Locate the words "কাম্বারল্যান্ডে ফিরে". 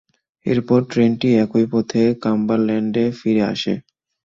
2.23-3.43